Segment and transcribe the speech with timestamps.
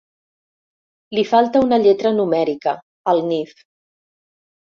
[1.17, 2.75] Li falta una lletra numèrica,
[3.15, 3.53] al Nif.